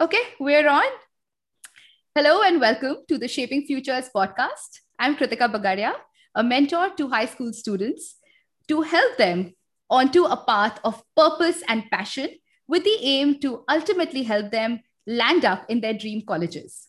[0.00, 0.90] Okay, we're on.
[2.14, 4.80] Hello and welcome to the Shaping Futures podcast.
[4.98, 5.92] I'm Kritika Bagaria,
[6.34, 8.16] a mentor to high school students
[8.68, 9.52] to help them
[9.90, 12.30] onto a path of purpose and passion
[12.66, 16.88] with the aim to ultimately help them land up in their dream colleges.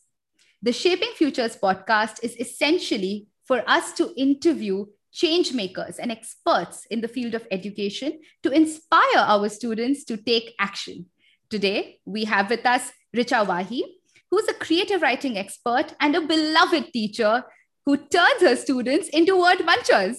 [0.62, 7.02] The Shaping Futures podcast is essentially for us to interview change makers and experts in
[7.02, 11.08] the field of education to inspire our students to take action.
[11.50, 13.84] Today, we have with us Richa Wahi,
[14.30, 17.44] who's a creative writing expert and a beloved teacher
[17.86, 20.18] who turns her students into word munchers.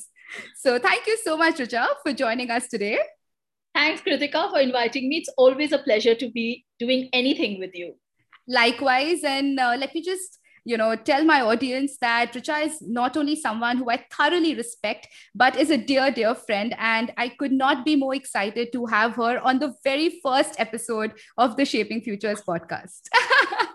[0.57, 2.99] So, thank you so much, Richa, for joining us today.
[3.75, 5.19] Thanks, Kritika, for inviting me.
[5.19, 7.95] It's always a pleasure to be doing anything with you.
[8.47, 9.25] Likewise.
[9.25, 13.35] And uh, let me just you know tell my audience that richa is not only
[13.35, 16.75] someone who i thoroughly respect but is a dear dear friend.
[16.79, 21.13] And i could not be more excited to have her on the very first episode
[21.37, 23.09] of the shaping futures podcast.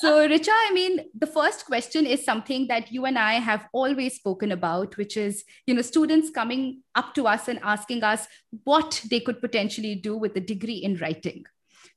[0.00, 4.14] So richa i mean the first question is something that you and i have always
[4.14, 8.26] spoken about which is you know students coming up to us and asking us
[8.64, 11.44] what they could potentially do with a degree in writing.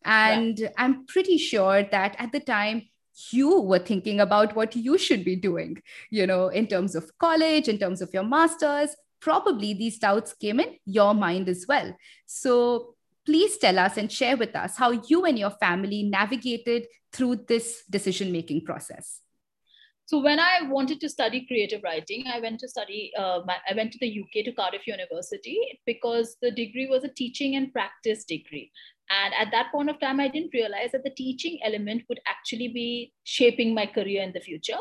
[0.06, 0.70] And yeah.
[0.78, 2.82] i'm pretty sure that at the time
[3.32, 7.68] you were thinking about what you should be doing, you know, in terms of college,
[7.68, 8.96] in terms of your master's.
[9.20, 11.96] Probably these doubts came in your mind as well.
[12.26, 17.46] So please tell us and share with us how you and your family navigated through
[17.48, 19.23] this decision making process.
[20.06, 23.12] So when I wanted to study creative writing, I went to study.
[23.18, 27.56] Uh, I went to the UK to Cardiff University because the degree was a teaching
[27.56, 28.72] and practice degree.
[29.10, 32.68] And at that point of time, I didn't realize that the teaching element would actually
[32.68, 34.80] be shaping my career in the future.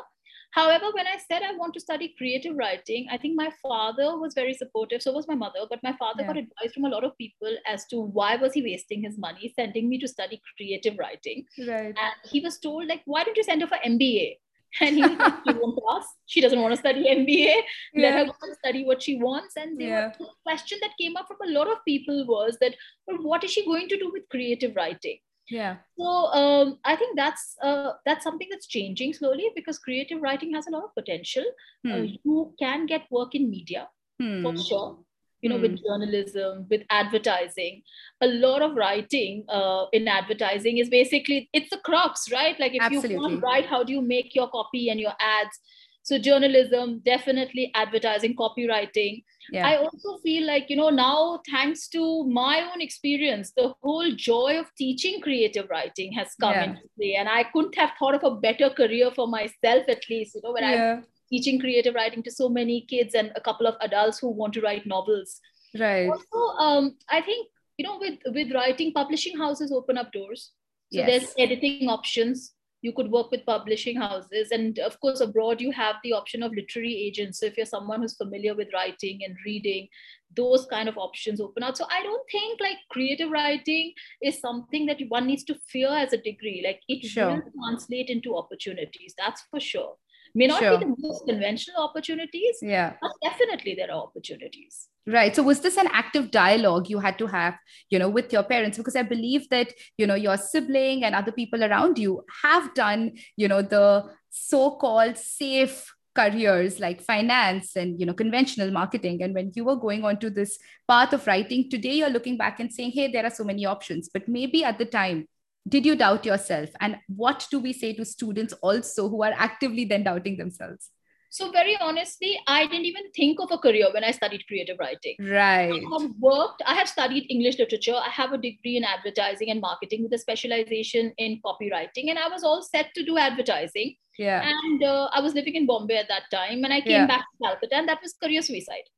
[0.52, 4.34] However, when I said I want to study creative writing, I think my father was
[4.34, 5.00] very supportive.
[5.00, 5.60] So was my mother.
[5.68, 6.26] But my father yeah.
[6.26, 9.52] got advice from a lot of people as to why was he wasting his money
[9.56, 11.46] sending me to study creative writing.
[11.58, 11.94] Right.
[11.96, 14.36] And he was told like, why don't you send her for MBA?
[14.80, 16.06] and like, she won't pass.
[16.26, 17.54] She doesn't want to study MBA.
[17.94, 18.02] Yeah.
[18.02, 19.56] Let her go and study what she wants.
[19.56, 20.12] And yeah.
[20.18, 22.74] the question that came up from a lot of people was that,
[23.06, 25.18] well, what is she going to do with creative writing?
[25.50, 25.76] Yeah.
[25.98, 30.66] So um, I think that's uh, that's something that's changing slowly because creative writing has
[30.66, 31.44] a lot of potential.
[31.84, 31.92] Hmm.
[31.92, 34.42] Uh, you can get work in media hmm.
[34.42, 34.98] for sure
[35.42, 35.62] you know, mm.
[35.62, 35.84] with hmm.
[35.84, 37.82] journalism, with advertising.
[38.20, 42.58] A lot of writing uh, in advertising is basically it's the crux, right?
[42.58, 43.14] Like if Absolutely.
[43.14, 45.58] you can't write, how do you make your copy and your ads?
[46.04, 49.22] So journalism, definitely advertising, copywriting.
[49.50, 49.66] Yeah.
[49.66, 54.58] I also feel like, you know, now thanks to my own experience, the whole joy
[54.58, 56.64] of teaching creative writing has come yeah.
[56.64, 57.16] into play.
[57.18, 60.52] And I couldn't have thought of a better career for myself, at least, you know,
[60.52, 60.92] when yeah.
[60.94, 64.52] I'm teaching creative writing to so many kids and a couple of adults who want
[64.54, 65.40] to write novels.
[65.78, 66.08] Right.
[66.08, 67.48] Also, um, I think
[67.78, 70.52] you know, with with writing, publishing houses open up doors.
[70.92, 71.08] So yes.
[71.08, 72.52] there's editing options.
[72.82, 76.52] You could work with publishing houses, and of course, abroad you have the option of
[76.52, 77.40] literary agents.
[77.40, 79.88] So if you're someone who's familiar with writing and reading,
[80.36, 81.76] those kind of options open up.
[81.76, 86.12] So I don't think like creative writing is something that one needs to fear as
[86.12, 86.62] a degree.
[86.64, 87.28] Like it sure.
[87.28, 89.14] will translate into opportunities.
[89.16, 89.94] That's for sure
[90.34, 90.78] may not sure.
[90.78, 92.94] be the most conventional opportunities yeah.
[93.00, 94.88] but definitely there are opportunities.
[95.06, 95.34] Right.
[95.34, 97.54] So was this an active dialogue you had to have
[97.90, 98.78] you know with your parents?
[98.78, 103.12] Because i believe that you know your sibling and other people around you have done
[103.36, 109.22] you know the so-called safe careers like finance and you know conventional marketing.
[109.22, 112.60] And when you were going on to this path of writing today you're looking back
[112.60, 114.08] and saying hey there are so many options.
[114.12, 115.26] But maybe at the time
[115.68, 116.70] did you doubt yourself?
[116.80, 120.90] And what do we say to students also who are actively then doubting themselves?
[121.30, 125.16] So very honestly i didn't even think of a career when i studied creative writing.
[125.18, 125.72] Right.
[125.72, 129.58] I have worked i have studied english literature i have a degree in advertising and
[129.62, 133.96] marketing with a specialization in copywriting and i was all set to do advertising.
[134.18, 134.46] Yeah.
[134.46, 137.06] And uh, i was living in bombay at that time and i came yeah.
[137.06, 138.92] back to calcutta and that was career suicide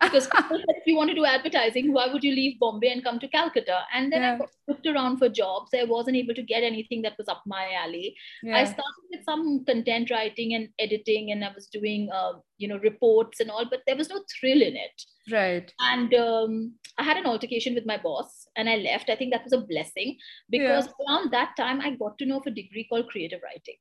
[0.00, 3.04] because people said if you want to do advertising why would you leave bombay and
[3.04, 4.38] come to calcutta and then yeah.
[4.40, 7.72] i looked around for jobs i wasn't able to get anything that was up my
[7.82, 8.56] alley yeah.
[8.56, 12.78] i started with some content writing and editing and i was doing uh, you know
[12.78, 15.02] reports and all but there was no thrill in it
[15.32, 19.32] right and um, i had an altercation with my boss and i left i think
[19.32, 20.16] that was a blessing
[20.50, 21.06] because yeah.
[21.06, 23.76] around that time i got to know of a degree called creative writing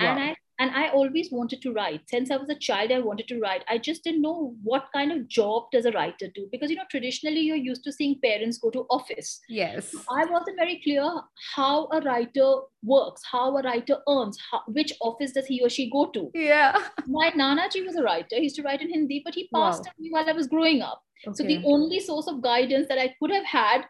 [0.00, 0.06] wow.
[0.06, 2.02] and i and i always wanted to write.
[2.08, 3.64] Since i was a child i wanted to write.
[3.68, 6.48] I just didn't know what kind of job does a writer do?
[6.52, 9.40] Because you know traditionally you're used to seeing parents go to office.
[9.48, 9.94] Yes.
[10.10, 11.08] I wasn't very clear
[11.54, 15.90] how a writer works how a writer earns how, which office does he or she
[15.90, 16.30] go to.
[16.34, 16.76] Yeah.
[17.06, 18.36] My nana ji was a writer.
[18.36, 19.92] He used to write in hindi but he passed wow.
[19.98, 21.02] away while i was growing up.
[21.26, 21.34] Okay.
[21.36, 23.86] so the only source of guidance that i could have had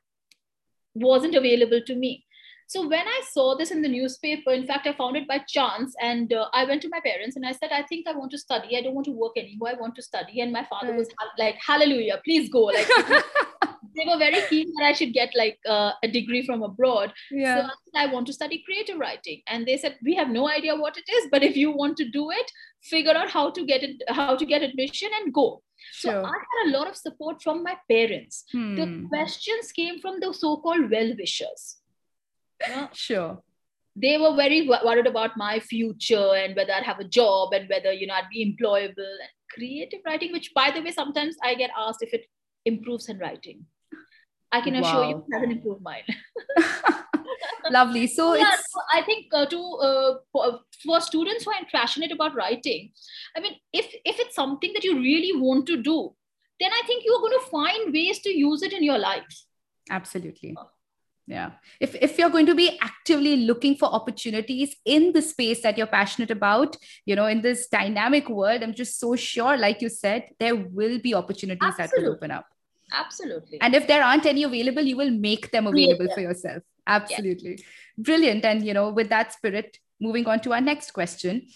[0.95, 2.26] wasn't available to me
[2.69, 5.95] So when I saw this in the newspaper, in fact, I found it by chance,
[6.01, 8.39] and uh, I went to my parents and I said, "I think I want to
[8.39, 8.77] study.
[8.77, 9.69] I don't want to work anymore.
[9.69, 10.99] I want to study." And my father right.
[10.99, 11.09] was
[11.39, 12.21] like, "Hallelujah!
[12.25, 12.89] Please go!" Like
[13.97, 17.13] they were very keen that I should get like uh, a degree from abroad.
[17.31, 17.55] Yeah.
[17.55, 20.49] So I said, I want to study creative writing, and they said, "We have no
[20.49, 22.51] idea what it is, but if you want to do it,
[22.83, 26.13] figure out how to get it, how to get admission, and go." Sure.
[26.13, 28.45] So I had a lot of support from my parents.
[28.51, 28.75] Hmm.
[28.75, 31.77] The questions came from the so-called well-wishers
[32.93, 33.43] sure
[33.97, 37.93] they were very worried about my future and whether I'd have a job and whether
[37.93, 41.71] you know I'd be employable and creative writing, which by the way, sometimes I get
[41.77, 42.27] asked if it
[42.65, 43.65] improves handwriting.
[44.53, 45.09] I can assure wow.
[45.09, 46.05] you it hasn't improved mine.
[47.71, 48.07] Lovely.
[48.07, 52.35] So yeah, so I think uh, to uh, for, for, students who are passionate about
[52.37, 52.93] writing,
[53.37, 56.15] I mean, if if it's something that you really want to do,
[56.61, 59.45] then I think you're going to find ways to use it in your life.
[59.91, 60.55] Absolutely.
[61.27, 61.53] Yeah.
[61.81, 65.89] If if you're going to be actively looking for opportunities in the space that you're
[65.89, 70.29] passionate about you know in this dynamic world i'm just so sure like you said
[70.39, 71.99] there will be opportunities absolutely.
[71.99, 72.47] that will open up.
[72.93, 73.61] Absolutely.
[73.61, 76.63] And if there aren't any available you will make them available for yourself.
[76.87, 77.59] Absolutely.
[77.99, 78.45] Brilliant.
[78.45, 81.49] And you know with that spirit moving on to our next question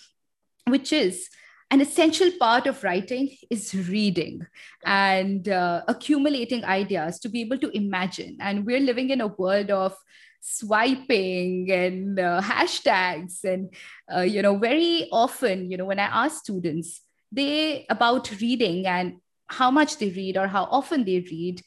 [0.67, 1.29] which is
[1.71, 4.47] an essential part of writing is reading
[4.85, 8.37] and uh, accumulating ideas to be able to imagine.
[8.41, 9.97] And we're living in a world of
[10.41, 13.73] swiping and uh, hashtags and
[14.15, 19.19] uh, you know very often you know when i ask students they about reading and
[19.49, 21.61] how much they read or how often they read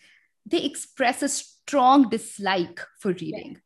[0.45, 3.59] they express a strong dislike for reading.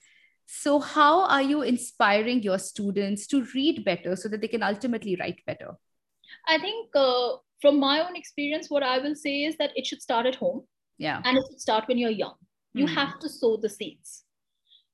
[0.45, 5.17] So how are you inspiring your students to read better so that they can ultimately
[5.19, 5.71] write better
[6.47, 10.01] I think uh, from my own experience, what I will say is that it should
[10.01, 10.63] start at home.
[10.97, 11.21] Yeah.
[11.23, 12.35] And it should start when you're young.
[12.73, 12.95] You mm-hmm.
[12.95, 14.23] have to sow the seeds.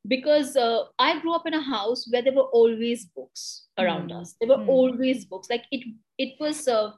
[0.08, 4.20] Because uh, I grew up in a house where there were always books around mm-hmm.
[4.20, 4.36] us.
[4.40, 4.70] There were mm-hmm.
[4.70, 5.48] always books.
[5.50, 5.86] Like it,
[6.18, 6.92] it was, uh,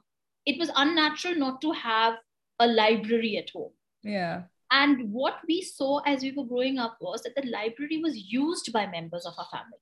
[0.44, 2.14] it was unnatural not to have
[2.58, 3.70] a library at home.
[4.02, 4.42] Yeah.
[4.72, 8.72] And what we saw as we were growing up was that the library was used
[8.72, 9.78] by members of our family.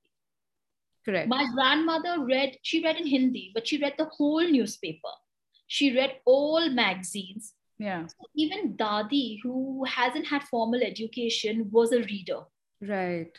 [1.05, 1.29] Correct.
[1.29, 5.15] My grandmother read, she read in Hindi, but she read the whole newspaper.
[5.67, 7.55] She read all magazines.
[7.79, 8.06] Yeah.
[8.06, 12.43] So even Dadi, who hasn't had formal education, was a reader.
[12.81, 13.31] Right.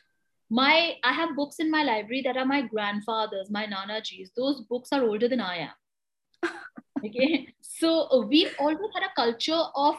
[0.50, 4.32] My I have books in my library that are my grandfather's, my nanaji's.
[4.36, 6.52] Those books are older than I am.
[7.06, 7.48] okay.
[7.62, 9.96] So uh, we've always had a culture of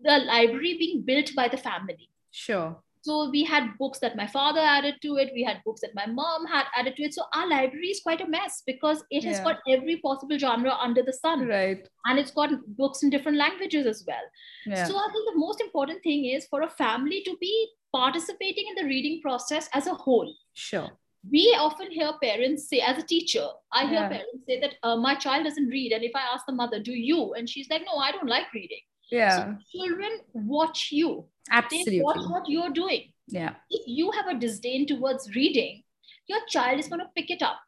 [0.00, 2.08] the library being built by the family.
[2.30, 2.76] Sure.
[3.08, 5.30] So we had books that my father added to it.
[5.34, 7.14] We had books that my mom had added to it.
[7.14, 11.02] So our library is quite a mess because it has got every possible genre under
[11.02, 11.46] the sun.
[11.48, 11.88] Right.
[12.04, 14.26] And it's got books in different languages as well.
[14.66, 14.84] Yeah.
[14.84, 17.54] So I think the most important thing is for a family to be
[17.96, 20.30] participating in the reading process as a whole.
[20.52, 20.90] Sure.
[21.32, 24.08] We often hear parents say, as a teacher, I hear yeah.
[24.08, 25.92] parents say that uh, my child doesn't read.
[25.92, 27.32] And if I ask the mother, do you?
[27.32, 28.82] And she's like, no, I don't like reading.
[29.10, 29.36] Yeah.
[29.36, 31.24] So children watch you.
[31.50, 31.98] Absolutely.
[31.98, 33.12] They watch what you're doing.
[33.26, 33.54] Yeah.
[33.70, 35.82] If you have a disdain towards reading,
[36.26, 37.58] your child is going to pick it up.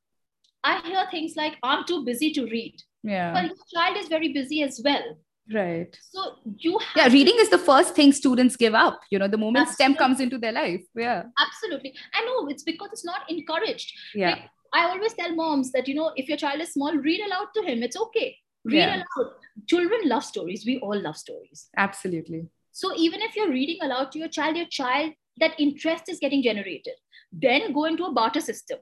[0.62, 2.76] I hear things like, I'm too busy to read.
[3.02, 3.32] Yeah.
[3.32, 5.18] But your child is very busy as well.
[5.52, 5.98] Right.
[6.10, 9.68] So you Yeah, reading is the first thing students give up, you know, the moment
[9.68, 9.94] Absolutely.
[9.94, 10.82] STEM comes into their life.
[10.94, 11.24] Yeah.
[11.40, 11.94] Absolutely.
[12.14, 13.92] I know it's because it's not encouraged.
[14.14, 14.30] Yeah.
[14.30, 17.48] Like, I always tell moms that, you know, if your child is small, read aloud
[17.56, 17.82] to him.
[17.82, 18.36] It's okay.
[18.64, 18.96] Read yeah.
[18.96, 19.32] aloud.
[19.66, 20.64] Children love stories.
[20.64, 21.68] We all love stories.
[21.76, 22.46] Absolutely.
[22.72, 26.42] So even if you're reading aloud to your child, your child, that interest is getting
[26.42, 26.94] generated.
[27.32, 28.78] Then go into a barter system.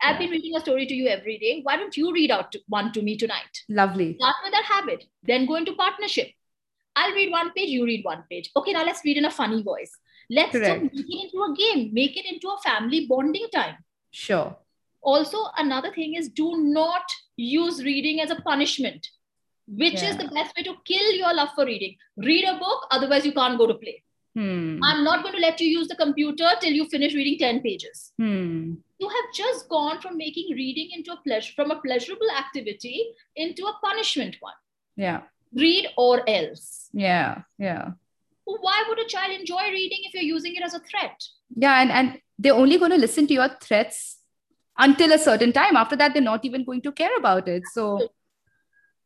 [0.00, 1.60] I've been reading a story to you every day.
[1.62, 3.62] Why don't you read out one to me tonight?
[3.68, 4.16] Lovely.
[4.16, 5.04] Start with that habit.
[5.22, 6.28] Then go into partnership.
[6.94, 8.50] I'll read one page, you read one page.
[8.56, 9.90] Okay, now let's read in a funny voice.
[10.30, 13.76] Let's make it into a game, make it into a family bonding time.
[14.10, 14.56] Sure.
[15.02, 17.02] Also, another thing is do not
[17.36, 19.08] use reading as a punishment
[19.66, 20.10] which yeah.
[20.10, 21.96] is the best way to kill your love for reading.
[22.16, 24.02] Read a book otherwise you can't go to play.
[24.34, 24.78] Hmm.
[24.82, 28.12] i'm not going to let you use the computer till you finish reading 10 pages.
[28.18, 28.74] Hmm.
[28.98, 33.66] you have just gone from making reading into a pleasure from a pleasurable activity into
[33.66, 34.54] a punishment one.
[34.96, 35.20] Yeah.
[35.52, 36.88] Read or else.
[36.94, 37.90] Yeah yeah.
[38.44, 41.22] Why would a child enjoy reading if you're using it as a threat?
[41.54, 44.16] Yeah and, and they're only going to listen to your threats
[44.78, 45.76] until a certain time.
[45.76, 47.64] After that they're not even going to care about it.
[47.74, 48.08] So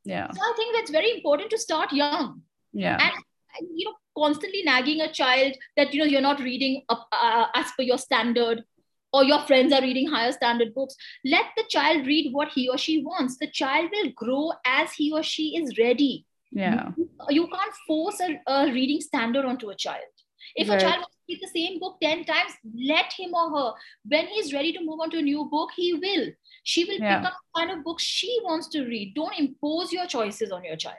[0.07, 0.31] yeah.
[0.31, 2.43] So i think that's very important to start young.
[2.73, 2.99] Yeah.
[3.01, 3.13] And,
[3.59, 7.47] and you know constantly nagging a child that you know you're not reading up, uh,
[7.55, 8.65] as per your standard
[9.13, 10.97] or your friends are reading higher standard books.
[11.25, 13.39] Let the child read what he or she wants.
[13.39, 16.27] The child will grow as he or she is ready.
[16.51, 16.91] Yeah.
[16.97, 20.16] You, you can't force a, a reading standard onto a child
[20.55, 20.79] If right.
[20.79, 23.73] a child wants to read the same book 10 times, let him or her.
[24.07, 26.29] When he's ready to move on to a new book, he will.
[26.65, 27.19] She will yeah.
[27.19, 29.15] pick up the kind of book she wants to read.
[29.15, 30.97] Don't impose your choices on your child.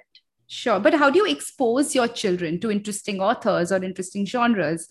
[0.47, 0.79] Sure.
[0.79, 4.87] But how do you expose your children to interesting authors or interesting genres?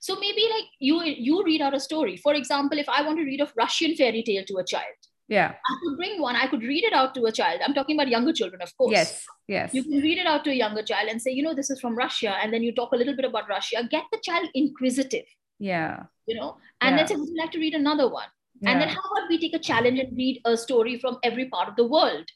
[0.00, 2.16] So maybe like you you read out a story.
[2.16, 4.96] For example, if I want to read a Russian fairy tale to a child,
[5.30, 5.54] yeah.
[5.70, 7.60] I could bring one i could read it out to a child.
[7.64, 8.92] I'm talking about younger children of course.
[8.92, 9.74] Yes yes.
[9.74, 11.80] You can read it out to a younger child and say you know this is
[11.80, 13.88] from russia and then you talk a little bit about russia.
[13.90, 15.24] Get the child inquisitive
[15.60, 16.04] yeah.
[16.26, 16.56] you know?
[16.80, 16.96] And yeah.
[16.96, 18.28] then say would you like to read another one?
[18.60, 18.72] Yeah.
[18.72, 21.68] and then how about we take a challenge and read a story from every part
[21.68, 22.28] of the world?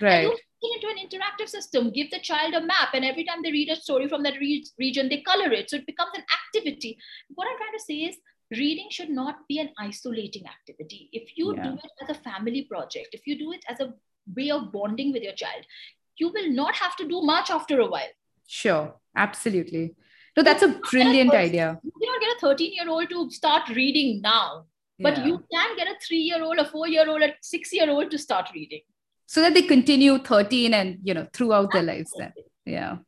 [0.00, 0.26] Right.
[0.26, 1.90] And into an interactive system.
[1.90, 4.64] Give the child a map and every time they read a story from that re-
[4.78, 5.70] region they color it.
[5.70, 6.98] So it becomes an activity.
[7.34, 8.16] What i'm trying to say is
[8.52, 11.08] reading should not be an isolating activity.
[11.12, 11.64] If you yeah.
[11.64, 13.92] do it as a family project, if you do it as a
[14.36, 15.64] way of bonding with your child,
[16.16, 18.12] you will not have to do much after a while.
[18.46, 19.94] Sure, absolutely.
[20.36, 21.78] No, that's a brilliant idea.
[21.82, 24.66] You cannot get a 13 year old to start reading now,
[24.98, 25.26] but yeah.
[25.26, 28.10] you can get a three year old, a four year old, a six year old
[28.10, 28.80] to start reading.
[29.26, 32.32] So that they continue 13 and, you know, throughout their lives then.
[32.64, 32.98] Yeah.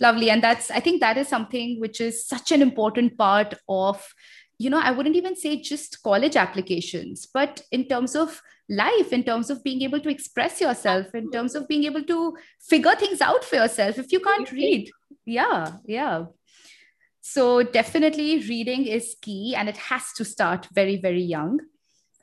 [0.00, 0.30] Lovely.
[0.30, 4.06] And that's, I think that is something which is such an important part of
[4.58, 9.22] you know, I wouldn't even say just college applications, but in terms of life, in
[9.22, 13.20] terms of being able to express yourself, in terms of being able to figure things
[13.20, 14.90] out for yourself if you can't read.
[15.24, 16.24] Yeah, yeah.
[17.20, 21.60] So definitely reading is key and it has to start very, very young.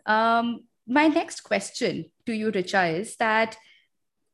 [0.06, 3.56] Um, my next question to you, Richa, is that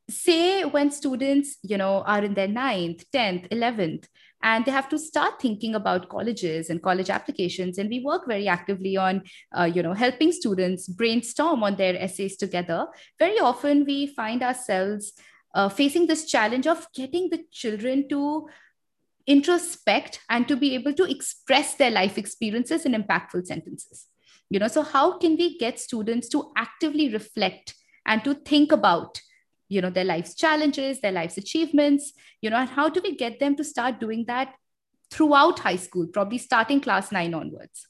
[0.09, 4.05] say when students, you know, are in their ninth, 10th, 11th,
[4.43, 7.77] and they have to start thinking about colleges and college applications.
[7.77, 9.23] And we work very actively on
[9.55, 12.87] uh, you know helping students brainstorm on their essays together.
[13.19, 15.13] Very often we find ourselves
[15.53, 18.47] uh, facing this challenge of getting the children to
[19.27, 24.07] introspect and to be able to express their life experiences in impactful sentences.
[24.49, 29.21] You know so how can we get students to actively reflect and to think about
[29.71, 33.39] you know their life's challenges their life's achievements you know and how do we get
[33.39, 34.55] them to start doing that
[35.09, 37.87] throughout high school probably starting class 9 onwards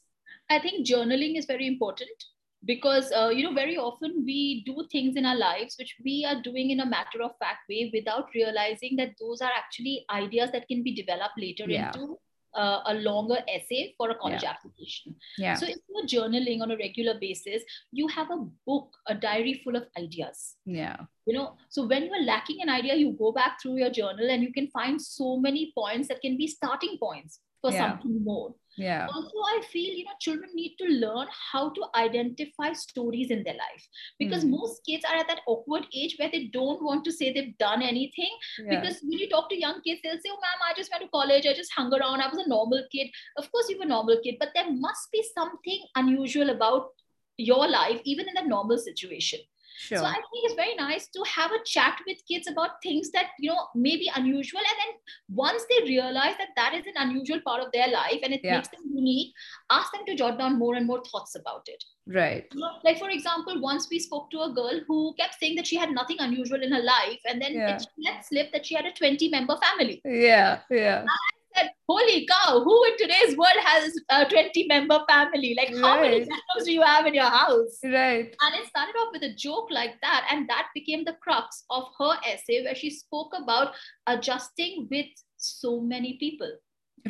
[0.49, 2.27] i think journaling is very important
[2.65, 6.41] because uh, you know very often we do things in our lives which we are
[6.49, 10.67] doing in a matter of fact way without realizing that those are actually ideas that
[10.67, 11.87] can be developed later yeah.
[11.87, 12.19] into
[12.55, 14.51] uh, a longer essay for a college yeah.
[14.51, 15.15] application.
[15.37, 15.55] Yeah.
[15.55, 19.75] So if you're journaling on a regular basis, you have a book, a diary full
[19.75, 20.55] of ideas.
[20.65, 20.97] Yeah.
[21.25, 24.43] You know, so when you're lacking an idea, you go back through your journal and
[24.43, 27.91] you can find so many points that can be starting points for yeah.
[27.91, 29.07] something more yeah.
[29.13, 33.53] Also i feel you know children need to learn how to identify stories in their
[33.53, 33.87] life.
[34.17, 34.51] Because mm.
[34.51, 37.81] most kids are at that awkward age where they don't want to say they've done
[37.81, 38.31] anything.
[38.59, 38.79] Yeah.
[38.79, 41.09] because when you talk to young kids they'll say oh ma'am i just went to
[41.09, 41.45] college.
[41.45, 42.21] I just hung around.
[42.21, 43.09] I was a normal kid.
[43.37, 46.89] Of course you were a normal kid but there must be something unusual about
[47.37, 49.39] your life even in that normal situation
[49.77, 49.97] Sure.
[49.99, 53.27] So I think it's very nice to have a chat with kids about things that
[53.39, 54.95] you know may be unusual, and then
[55.29, 58.57] once they realize that that is an unusual part of their life and it yeah.
[58.57, 59.33] makes them unique,
[59.69, 61.83] ask them to jot down more and more thoughts about it.
[62.07, 62.45] Right.
[62.83, 65.91] Like for example, once we spoke to a girl who kept saying that she had
[65.91, 67.77] nothing unusual in her life, and then yeah.
[67.77, 70.01] she let slip that she had a twenty-member family.
[70.05, 71.05] Yeah, yeah
[71.55, 75.55] said, holy cow, who in today's world has a 20 member family?
[75.57, 76.11] Like, how right.
[76.11, 77.79] many members do you have in your house?
[77.83, 78.35] Right.
[78.41, 80.27] And it started off with a joke like that.
[80.31, 83.73] And that became the crux of her essay, where she spoke about
[84.07, 86.51] adjusting with so many people.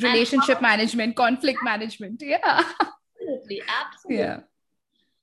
[0.01, 2.21] Relationship how- management, conflict management.
[2.23, 2.63] Yeah.
[3.21, 3.61] Absolutely.
[3.67, 4.23] Absolutely.
[4.23, 4.39] Yeah.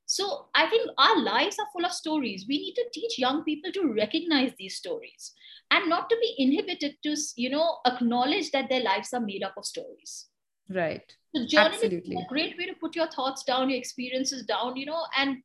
[0.06, 2.46] So I think our lives are full of stories.
[2.48, 5.34] We need to teach young people to recognize these stories
[5.70, 9.54] and not to be inhibited to you know acknowledge that their lives are made up
[9.56, 10.26] of stories
[10.70, 12.16] right so journaling Absolutely.
[12.16, 15.38] is a great way to put your thoughts down your experiences down you know and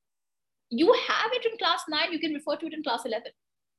[0.69, 3.31] you have it in class 9 you can refer to it in class 11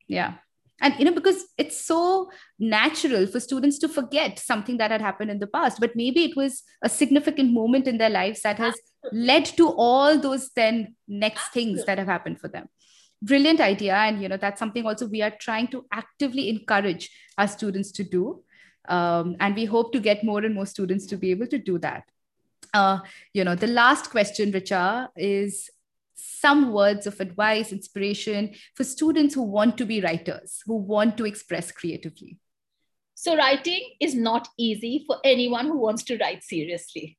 [0.08, 0.34] yeah
[0.80, 5.30] and you know because it's so natural for students to forget something that had happened
[5.30, 8.74] in the past but maybe it was a significant moment in their lives that has
[9.04, 9.26] Absolutely.
[9.26, 11.74] led to all those then next Absolutely.
[11.74, 12.68] things that have happened for them
[13.23, 17.49] brilliant idea and you know that's something also we are trying to actively encourage our
[17.49, 18.42] students to do.
[18.87, 21.78] Um, and we hope to get more and more students to be able to do
[21.78, 22.04] that.
[22.73, 22.99] Uh,
[23.33, 25.71] you know the last question richa is
[26.16, 31.25] some words of advice inspiration for students who want to be writers who want to
[31.25, 32.38] express creatively.
[33.14, 37.16] So writing is not easy for anyone who wants to write seriously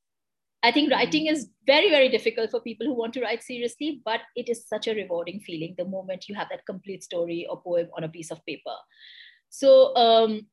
[0.66, 4.20] I think writing is very, very difficult for people who want to write seriously, but
[4.34, 7.88] it is such a rewarding feeling the moment you have that complete story or poem
[7.96, 8.74] on a piece of paper.
[9.48, 10.46] So, um,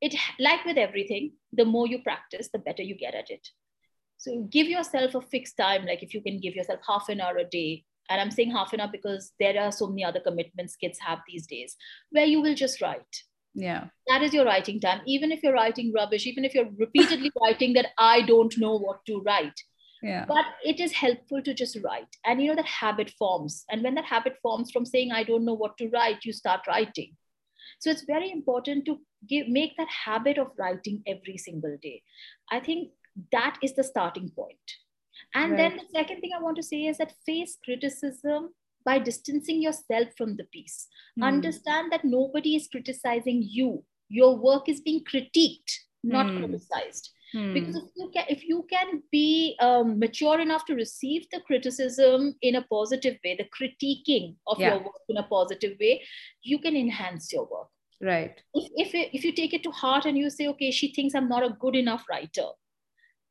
[0.00, 3.46] it like with everything the more you practice the better you get at it.
[4.16, 7.36] So give yourself a fixed time like if you can give yourself half an hour
[7.36, 10.76] a day and i'm saying half an hour because there are so many other commitments
[10.76, 11.76] kids have these days
[12.10, 13.22] where you will just write
[13.56, 13.84] yeah.
[14.06, 15.00] That is your writing time.
[15.06, 19.04] Even if you're writing rubbish even if you're repeatedly writing that i don't know what
[19.06, 19.60] to write.
[20.02, 20.26] Yeah.
[20.28, 22.16] But it is helpful to just write.
[22.24, 23.64] And you know that habit forms.
[23.70, 26.68] And when that habit forms from saying i don't know what to write you start
[26.68, 27.16] writing.
[27.78, 28.98] So it's very important to
[29.28, 32.02] give make that habit of writing every single day.
[32.52, 32.90] I think
[33.32, 34.76] that is the starting point.
[35.34, 35.58] And right.
[35.58, 38.50] then the second thing i want to say is that face criticism
[38.86, 40.86] by distancing yourself from the piece
[41.18, 41.24] mm.
[41.32, 46.38] understand that nobody is criticizing you your work is being critiqued not mm.
[46.38, 47.52] criticized Hmm.
[47.52, 52.34] Because if you can, if you can be um, mature enough to receive the criticism
[52.40, 54.74] in a positive way, the critiquing of yeah.
[54.74, 56.02] your work in a positive way,
[56.42, 57.68] you can enhance your work.
[58.00, 58.40] Right.
[58.54, 61.28] If, if, if you take it to heart and you say, okay, she thinks I'm
[61.28, 62.48] not a good enough writer,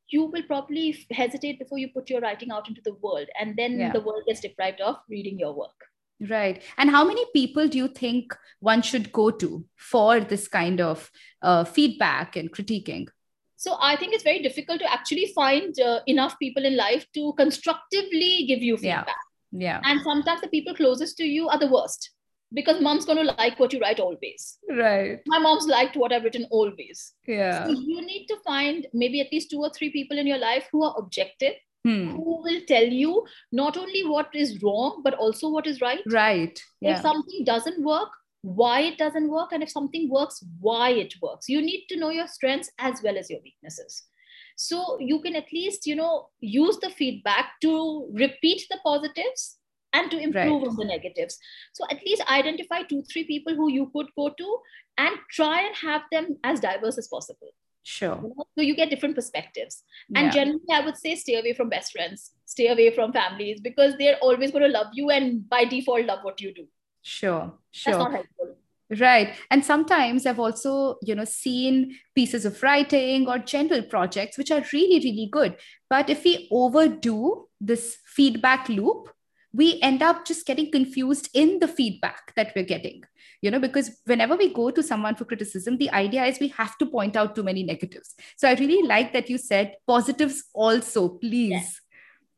[0.08, 3.28] you will probably hesitate before you put your writing out into the world.
[3.40, 3.92] And then yeah.
[3.92, 5.74] the world gets deprived of reading your work.
[6.20, 6.62] Right.
[6.78, 11.10] And how many people do you think one should go to for this kind of
[11.42, 13.08] uh, feedback and critiquing?
[13.56, 17.34] So I think it's very difficult to actually find uh, enough people in life to
[17.36, 19.16] constructively give you feedback.
[19.50, 19.80] Yeah.
[19.82, 19.90] yeah.
[19.90, 22.10] And sometimes the people closest to you are the worst
[22.52, 24.58] because mom's going to like what you write always.
[24.70, 25.20] Right.
[25.26, 27.12] My mom's liked what I've written always.
[27.26, 27.66] Yeah.
[27.66, 30.68] So you need to find maybe at least two or three people in your life
[30.70, 32.10] who are objective, hmm.
[32.10, 36.00] who will tell you not only what is wrong, but also what is right.
[36.06, 36.58] Right.
[36.80, 36.96] Yeah.
[36.96, 38.10] If something doesn't work,
[38.42, 42.10] why it doesn't work and if something works why it works you need to know
[42.10, 44.04] your strengths as well as your weaknesses
[44.54, 49.58] so you can at least you know use the feedback to repeat the positives
[49.96, 50.68] and to improve right.
[50.70, 51.38] on the negatives
[51.72, 54.58] so at least identify two three people who you could go to
[55.04, 58.46] and try and have them as diverse as possible sure you know?
[58.54, 59.82] so you get different perspectives
[60.14, 60.38] and yeah.
[60.38, 64.22] generally i would say stay away from best friends stay away from families because they're
[64.30, 66.66] always going to love you and by default love what you do
[67.08, 68.24] Sure, sure.
[69.00, 69.34] Right.
[69.48, 74.64] And sometimes I've also, you know, seen pieces of writing or general projects which are
[74.72, 75.56] really, really good.
[75.88, 79.08] But if we overdo this feedback loop,
[79.56, 83.02] we end up just getting confused in the feedback that we're getting.
[83.42, 86.76] You know, because whenever we go to someone for criticism, the idea is we have
[86.78, 88.14] to point out too many negatives.
[88.36, 91.50] So I really like that you said positives also, please.
[91.50, 91.80] Yes.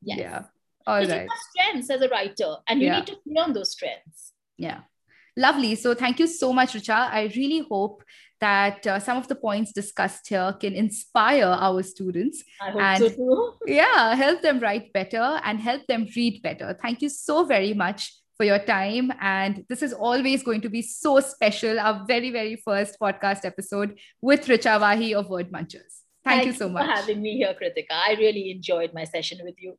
[0.03, 0.19] yes.
[0.19, 0.43] Yeah.
[0.87, 1.11] All right.
[1.11, 2.99] Have strengths as a writer, and you yeah.
[2.99, 4.33] need to learn those strengths.
[4.57, 4.81] Yeah.
[5.37, 5.77] Lovely.
[5.77, 7.11] So thank you so much, Richa.
[7.13, 8.03] I really hope
[8.41, 14.15] that uh, some of the points discussed here can inspire our students and so yeah,
[14.15, 16.79] help them write better and help them read better.
[16.81, 19.13] Thank you so very much for your time.
[19.21, 21.79] And this is always going to be so special.
[21.79, 26.05] Our very, very first podcast episode with Richa Wahi of Word Munchers.
[26.25, 27.93] Thank, Thank you so much for having me here, Kritika.
[27.93, 29.77] I really enjoyed my session with you.